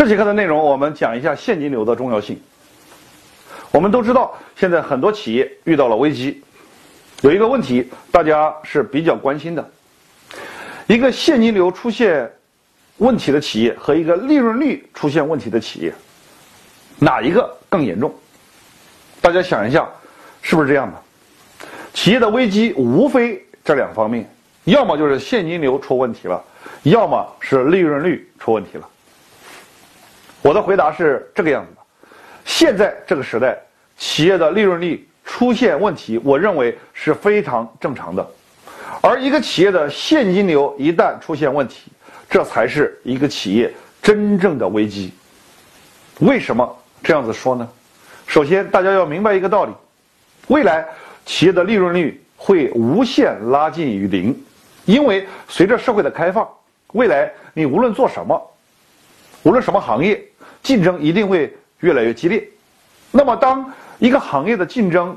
[0.00, 2.40] 这节课的内容，我们讲一下现金流的重要性。
[3.70, 6.42] 我们都知道，现在很多企业遇到了危机，
[7.20, 9.70] 有一个问题大家是比较关心的：
[10.86, 12.32] 一个现金流出现
[12.96, 15.92] 问题的企业和一个利润率出现问题的企业，
[16.98, 18.10] 哪一个更严重？
[19.20, 19.86] 大家想一下，
[20.40, 21.68] 是不是这样的？
[21.92, 24.26] 企业的危机无非这两方面，
[24.64, 26.42] 要么就是现金流出问题了，
[26.84, 28.88] 要么是利润率出问题了。
[30.42, 31.82] 我的回答是这个样子的：
[32.44, 33.58] 现在这个时代，
[33.98, 38.26] 企业的利润率出现问题，我认为是非常正常的。
[39.02, 41.92] 而一个企业的现金流一旦出现问题，
[42.28, 43.72] 这才是一个企业
[44.02, 45.12] 真正的危机。
[46.20, 47.68] 为什么这样子说呢？
[48.26, 49.72] 首先，大家要明白一个道理：
[50.48, 50.86] 未来
[51.26, 54.34] 企业的利润率会无限拉近于零，
[54.86, 56.48] 因为随着社会的开放，
[56.92, 58.40] 未来你无论做什么，
[59.42, 60.22] 无论什么行业。
[60.62, 62.46] 竞争一定会越来越激烈。
[63.10, 65.16] 那么，当一个行业的竞争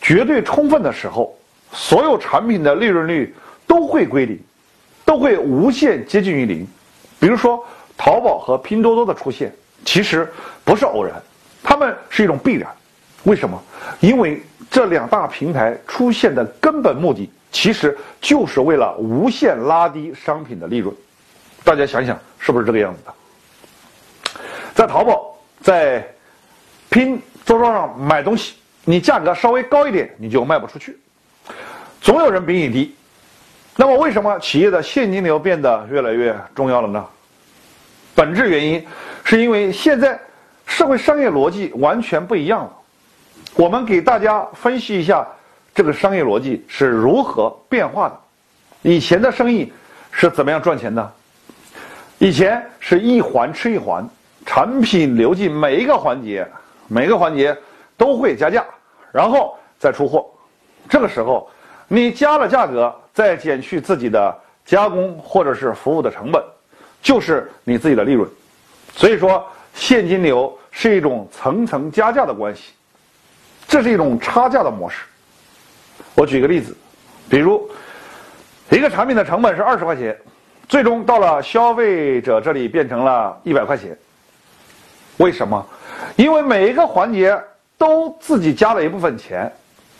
[0.00, 1.36] 绝对充分的时候，
[1.72, 3.34] 所有产品的利润率
[3.66, 4.38] 都会归零，
[5.04, 6.66] 都会无限接近于零。
[7.20, 7.64] 比如说，
[7.96, 9.52] 淘宝和拼多多的出现，
[9.84, 10.30] 其实
[10.64, 11.14] 不是偶然，
[11.62, 12.68] 它们是一种必然。
[13.24, 13.62] 为什么？
[14.00, 20.92] 因为这两大平台出现的根本目的，其实就是为了无限拉低商品的利润。
[21.62, 23.14] 大家想想，是不是这个样子的？
[24.74, 26.06] 在淘宝、在
[26.90, 30.98] 拼多多上买东西，你价格稍微高一点，你就卖不出去，
[32.00, 32.94] 总有人比你低。
[33.76, 37.04] 那么，为什么企业的现金流变得越来越重要了呢？
[38.14, 38.86] 本质原因
[39.24, 40.20] 是因为现在
[40.66, 42.72] 社会商业逻辑完全不一样了。
[43.54, 45.26] 我们给大家分析一下
[45.74, 48.20] 这个商业逻辑是如何变化的。
[48.82, 49.72] 以前的生意
[50.10, 51.12] 是怎么样赚钱的？
[52.18, 54.06] 以前是一环吃一环。
[54.44, 56.46] 产品流进每一个环节，
[56.88, 57.56] 每个环节
[57.96, 58.64] 都会加价，
[59.12, 60.26] 然后再出货。
[60.88, 61.48] 这个时候，
[61.88, 66.42] 你加了价格，再减去自己的加工或者是服务的成本，
[67.00, 68.28] 就是你自己的利润。
[68.94, 69.44] 所以说，
[69.74, 72.72] 现金流是一种层层加价的关系，
[73.66, 75.04] 这是一种差价的模式。
[76.14, 76.76] 我举个例子，
[77.28, 77.70] 比如
[78.70, 80.18] 一个产品的成本是二十块钱，
[80.68, 83.96] 最终到了消费者这里变成了一百块钱。
[85.22, 85.64] 为什么？
[86.16, 87.40] 因为每一个环节
[87.78, 89.50] 都自己加了一部分钱，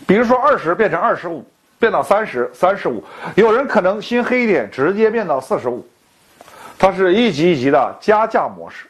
[0.04, 1.46] 比如说二十变成二十五，
[1.78, 3.02] 变到三十、三十五，
[3.36, 5.86] 有人可能心黑一点，直接变到四十五。
[6.76, 8.86] 它是一级一级的加价模式，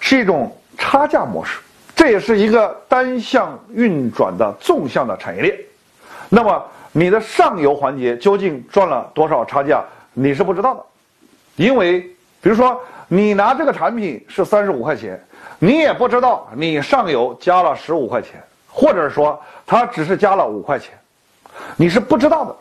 [0.00, 1.60] 是一种差价模式，
[1.94, 5.56] 这也是一个单向运转的纵向的产业链。
[6.28, 6.60] 那么
[6.90, 9.80] 你的上游环节究竟赚了多少差价，
[10.12, 10.84] 你是不知道的，
[11.54, 12.00] 因为
[12.42, 15.22] 比如说你拿这个产品是三十五块钱。
[15.58, 20.96] 你也不知道你上游加了十五块钱，或者说他只是加了五块钱，
[21.76, 22.54] 你是不知道的。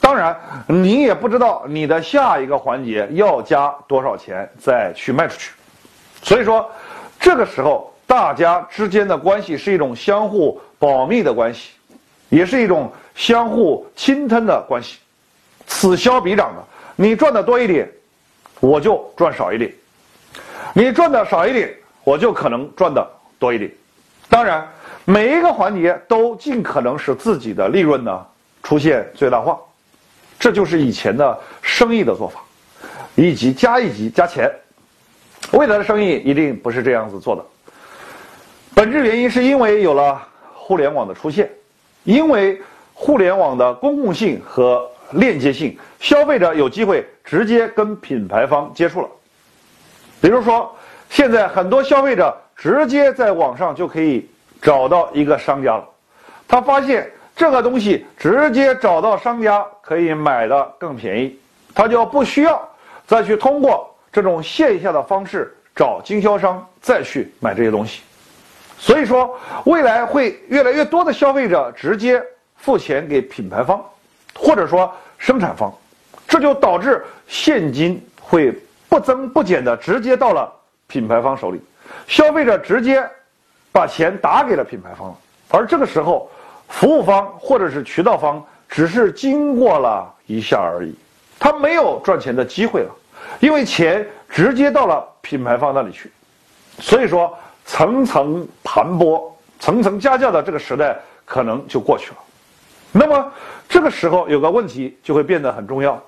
[0.00, 5.52] 当然，你也不知道你的下一个环节要加多少钱再去卖出去。
[6.22, 6.68] 所以说，
[7.18, 11.70] 这个时候大家之间的关系是一种相互保密的关系，
[12.28, 14.98] 也是一种相互侵吞的关系，
[15.66, 16.62] 此消彼长的。
[16.96, 17.88] 你赚的多一点，
[18.60, 19.70] 我就赚少一点；
[20.72, 21.72] 你赚的少一点。
[22.06, 23.04] 我就可能赚的
[23.36, 23.68] 多一点，
[24.28, 24.64] 当然，
[25.04, 28.24] 每一个环节都尽可能使自己的利润呢
[28.62, 29.58] 出现最大化，
[30.38, 32.40] 这就是以前的生意的做法，
[33.16, 34.48] 一级加一级加钱。
[35.50, 37.44] 未来的生意一定不是这样子做的。
[38.72, 40.22] 本质原因是因为有了
[40.54, 41.50] 互联网的出现，
[42.04, 42.62] 因为
[42.94, 49.08] 互联网的公共性和链接性，消费者有机会直接跟品牌方接触了，
[50.26, 50.74] 比如说。
[51.08, 54.28] 现在很多消费者直接在网上就可以
[54.60, 55.88] 找到一个商家了，
[56.48, 61.38] 他发现这个东西直接找到商家可以买的更便宜，
[61.72, 62.60] 他就不需要
[63.06, 68.02] 再去通过这种线下的方式找经销商再去买这些东西。
[68.76, 72.20] 所以说，未来会越来越多的消费者直接
[72.56, 73.80] 付钱给品牌方，
[74.34, 75.72] 或者说生产方，
[76.26, 78.52] 这就导致现金会
[78.96, 80.50] 不增不减的直接到了。
[80.88, 81.60] 品牌方手里，
[82.06, 83.04] 消费者直接
[83.72, 85.14] 把钱打给了品牌方，
[85.50, 86.30] 而这个时候，
[86.68, 90.94] 服务方或者是渠道方只是经过了一下而已，
[91.40, 92.90] 他没有赚钱的机会了，
[93.40, 96.08] 因为钱直接到了品牌方那里去，
[96.78, 99.28] 所以说层层盘剥、
[99.58, 102.16] 层层加价的这个时代可能就过去了。
[102.92, 103.32] 那么
[103.68, 106.00] 这个时候有个问题就会变得很重要，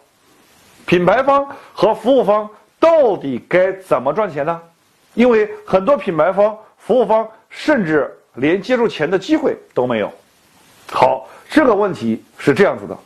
[0.87, 1.45] 品牌方
[1.75, 2.49] 和服务方。
[2.81, 4.61] 到底该怎么赚钱呢？
[5.15, 10.13] 因为很多品牌方、服务方甚至连接触钱的机会都没有。
[10.91, 12.97] 好，这个问题是这样子的。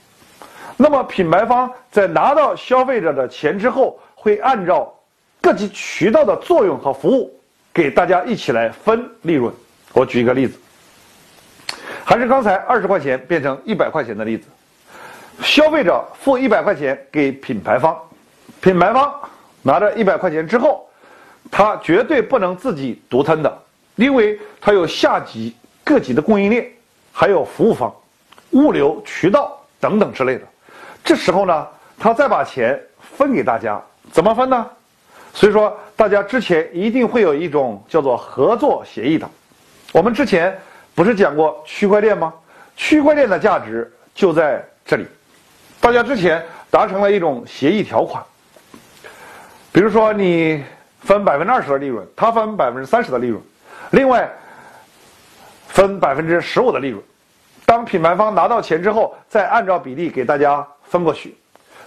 [0.76, 4.92] 那么品牌方在拿到消费者的钱之后，会按照
[5.40, 7.32] 各级渠道的作用和服务，
[7.72, 9.52] 给大家一起来分利润。
[9.92, 10.58] 我举一个例子，
[12.04, 14.48] 还是刚才二十块钱变成一百块钱的例子。
[15.40, 17.96] 消费者付一百块钱给品牌方，
[18.60, 19.12] 品牌方
[19.62, 20.88] 拿着一百块钱之后，
[21.50, 23.59] 他绝对不能自己独吞的，
[23.97, 25.55] 因为他有下级
[25.85, 26.69] 各级的供应链，
[27.12, 27.94] 还有服务方、
[28.50, 30.43] 物流渠道等等之类的。
[31.05, 31.67] 这时候呢，
[31.99, 32.81] 他再把钱
[33.17, 33.81] 分给大家，
[34.11, 34.67] 怎么分呢？
[35.35, 39.29] 所以说，大家之前一定会有一种叫做合作协议的。
[39.93, 40.56] 我们之前
[40.94, 42.32] 不是讲过区块链吗？
[42.76, 45.06] 区块链的价值就在这里。
[45.81, 48.23] 大家之前达成了一种协议条款，
[49.72, 50.62] 比如说你
[51.00, 53.42] 分百分之二十的利润，他分百分之三十的利润，
[53.90, 54.30] 另外
[55.69, 57.02] 分百分之十五的利润。
[57.64, 60.66] 当品牌方拿到钱之后，再按照比例给大家。
[60.92, 61.34] 分过去，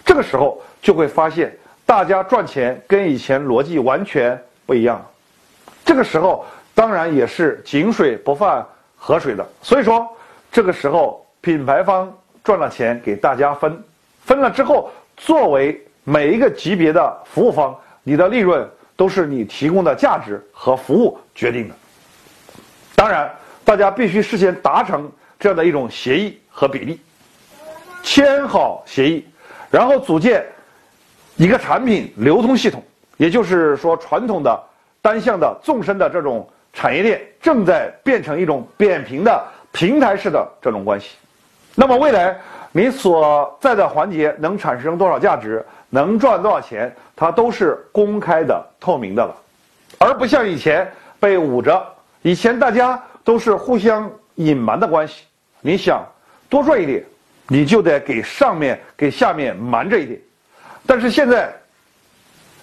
[0.04, 1.56] 这个时候就会发现，
[1.86, 4.36] 大家赚钱跟以前逻辑完全
[4.66, 5.00] 不一样。
[5.86, 6.44] 这个时候
[6.74, 8.66] 当然也是井水不犯
[8.98, 10.10] 河水的，所以说
[10.52, 12.12] 这个时候品牌方
[12.44, 13.80] 赚了钱给大家分，
[14.24, 18.66] 分了之后，作为每一个级别的服务方，你的利润
[18.96, 21.76] 都是你提供的价值和服务决定的。
[22.96, 23.30] 当然，
[23.64, 27.02] 大家必须事先达成这样的一种协议和比例。
[28.04, 29.26] 签好协议，
[29.72, 30.46] 然后组建
[31.38, 32.84] 一个产品流通系统，
[33.18, 34.64] 也就是说，传统的
[35.02, 41.16] 单向的纵深的这种产业链正在变成一种扁平的平台式的这种关系。
[41.74, 42.40] 那么，未来
[42.78, 49.34] 你所在的环节能产生多少价值，能赚多少钱，它都是公开的、透明的了，
[49.98, 50.86] 而不像以前
[51.18, 51.82] 被捂着。
[52.22, 55.24] 以前大家都是互相隐瞒的关系，
[55.62, 56.06] 你想
[56.50, 57.02] 多赚一点。
[57.48, 60.20] 你就得给上面给下面瞒着一点，
[60.86, 61.54] 但是现在，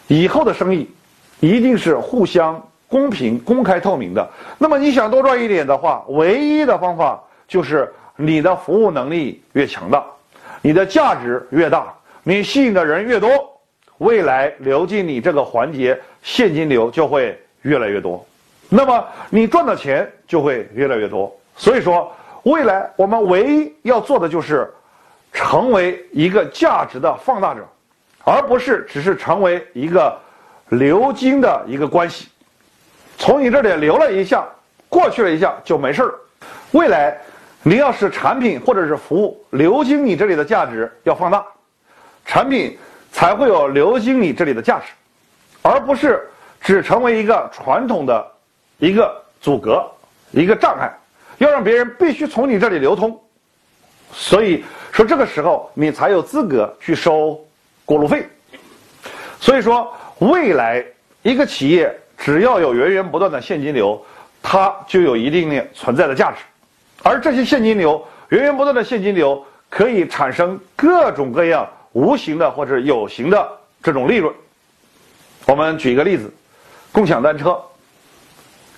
[0.09, 0.91] 以后的生意
[1.38, 4.29] 一定是互相公平、公开、透明的。
[4.59, 10.04] 那么你想多赚一点的话，唯一的方法就是你的服务能力越强大，
[10.60, 11.92] 你的价值越大，
[12.22, 13.30] 你吸引的人越多，
[13.98, 18.24] 未来流进你这个环节现金流就会越来越多，
[18.69, 21.34] 那么你赚的钱就会越来越多。
[21.56, 22.10] 所以说。
[22.44, 24.68] 未来我们唯一要做的就是
[25.32, 27.64] 成为一个价值的放大者，
[28.25, 30.18] 而不是只是成为一个
[30.70, 32.26] 流金的一个关系。
[33.16, 34.44] 从你这里流了一下，
[34.88, 36.14] 过去了一下就没事了。
[36.72, 37.16] 未来
[37.64, 41.44] 你要使产品或者是服务流经你这里的价值要放大，
[42.25, 42.76] 产品
[43.12, 44.87] 才会有流经你这里的价值，
[45.62, 46.29] 而不是
[46.61, 48.26] 只成为一个传统的
[48.79, 49.88] 一个阻隔、
[50.32, 50.91] 一个障碍。
[51.38, 53.20] 要让别人必须从你这里流通，
[54.12, 57.41] 所以说这个时候你才有资格去收
[57.85, 58.26] 过路费。
[59.41, 60.85] 所以说，未来
[61.23, 64.00] 一个企业只要有源源不断的现金流，
[64.41, 66.38] 它就有一定的存在的价值。
[67.02, 73.49] 而这些现金流，源源不断的现金流可以产生各种各样无形的或者有形的
[73.82, 74.32] 这种利润。
[75.46, 76.32] 我们举一个例子，
[76.92, 77.61] 共享单车，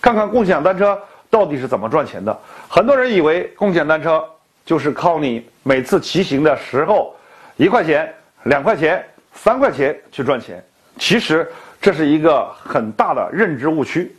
[0.00, 0.98] 看看共享单车。
[1.30, 2.38] 到底是怎么赚钱的？
[2.68, 4.24] 很多人以为共享单车
[4.64, 7.12] 就是靠你每次骑行的时候
[7.56, 8.14] 一块钱、
[8.44, 10.64] 两块钱、三块钱去赚钱。
[10.96, 11.50] 其实
[11.82, 14.14] 这是一个很大的认知误区。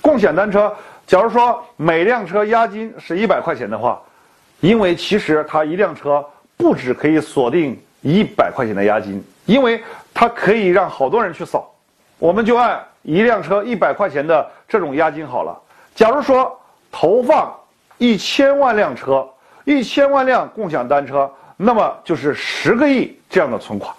[0.00, 0.72] 共享单车，
[1.06, 4.00] 假如说每辆车押金是一百块钱的话，
[4.60, 6.24] 因为其实它一辆车
[6.56, 9.82] 不止可以锁定一百块钱的押金，因为
[10.12, 11.72] 它可以让好多人去扫。
[12.18, 15.56] 我们就按一辆车一百块钱的这种押金好了。
[15.94, 16.58] 假如说
[16.90, 17.54] 投放
[17.98, 19.28] 一千万辆车，
[19.64, 23.94] 一千万辆共享单车，那么就是十个亿这样的存款。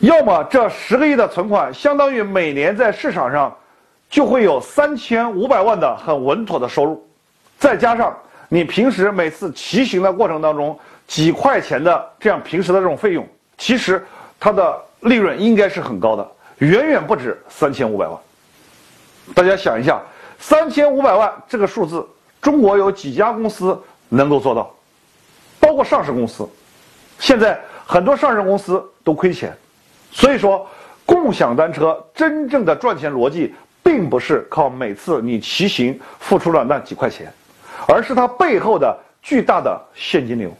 [0.00, 3.56] 要么这十个亿的存款相当于每年在市场上
[4.10, 7.06] 就会有三千五百万的很稳妥的收入，
[7.58, 8.16] 再加上
[8.48, 14.04] 你平时每次骑行的过程当中几块钱的这样平时的这种费用，其实
[14.40, 18.18] 它的利润应该是很高的，远远不止三千五百万。
[19.34, 20.00] 大家想一下。
[20.40, 22.06] 三千五百万这个数字，
[22.40, 23.76] 中国有几家公司
[24.08, 24.72] 能够做到？
[25.58, 26.48] 包括上市公司，
[27.18, 29.52] 现在很多上市公司都亏钱。
[30.12, 30.64] 所以说，
[31.04, 33.52] 共享单车真正的赚钱逻辑，
[33.88, 37.32] 并不是靠每次你骑行付出了那几块钱，
[37.88, 40.54] 而是它背后的巨大的现金流，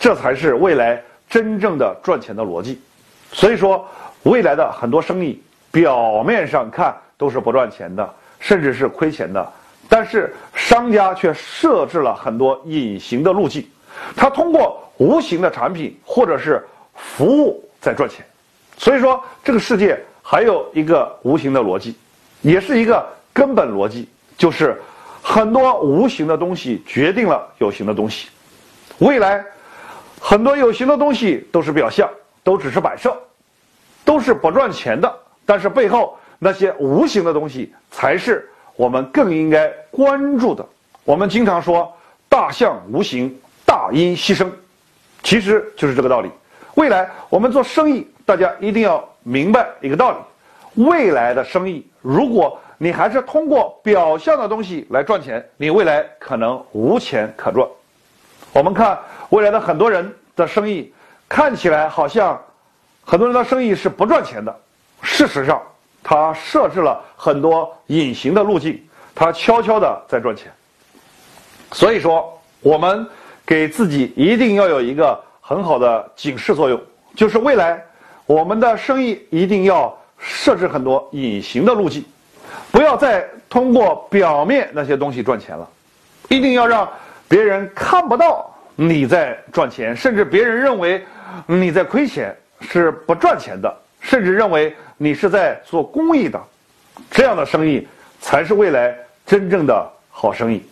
[0.00, 0.98] 这才是未来
[1.28, 2.80] 真正的赚钱的逻辑。
[3.30, 3.86] 所以说，
[4.22, 5.38] 未来的很多生意，
[5.70, 6.96] 表面上看。
[7.18, 9.52] 都是不赚钱的，甚至是亏钱的。
[9.88, 13.64] 但是商家却设置了很多隐形的路径，
[14.16, 18.26] 他通过无形的产品或者是服务在赚钱。
[18.76, 21.96] 所以说，这个世界还有一个无形的逻辑，
[22.42, 24.80] 也是一个根本逻辑，就是
[25.22, 28.28] 很多无形的东西决定了有形的东西。
[28.98, 29.44] 未来，
[30.20, 32.08] 很多有形的东西都是表象，
[32.44, 33.16] 都只是摆设，
[34.04, 35.12] 都是不赚钱的。
[35.46, 40.64] 但是背后那些无形的东西，才是我们更应该关注的。
[41.04, 41.92] 我们经常说
[42.28, 44.52] “大象无形，大音希声”，
[45.22, 46.30] 其实就是这个道理。
[46.74, 50.16] 未来我们做生意，大家一定要明白一个道理：
[50.74, 57.66] 未来的生意，如果你还是通过表象的东西来赚钱，你未来可能无钱可赚。
[58.52, 58.98] 我们看
[59.30, 60.92] 未来的很多人的生意，
[61.28, 62.40] 看起来好像
[63.04, 64.54] 很多人的生意是不赚钱的。
[65.02, 65.60] 事实上，
[66.02, 68.82] 他设置了很多隐形的路径，
[69.14, 70.50] 他悄悄的在赚钱。
[71.72, 73.06] 所以说，我们
[73.46, 76.80] 给自己一定要有一个很好的警示作用，
[77.14, 77.82] 就是未来
[78.26, 82.02] 我们的生意一定要设置很多隐形的路径，
[82.70, 85.68] 不要再通过表面那些东西赚钱了，
[86.28, 86.88] 一定要让。
[87.28, 91.02] 别人看不到你在赚钱，甚至别人认为
[91.46, 96.38] 你在亏钱，是不赚钱的，甚至认为你是在做公益的，
[97.10, 97.88] 这样的生意
[98.20, 100.62] 才是未来真正的好生意。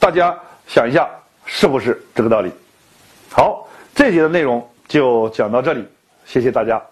[0.00, 1.08] 大家想一下，
[1.46, 2.50] 是不是这个道理？
[3.30, 5.86] 好，这节的内容就讲到这里，
[6.26, 6.82] 谢谢大家。